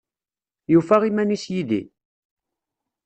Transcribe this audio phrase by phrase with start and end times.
[0.71, 1.81] Yufa iman-is yid-i?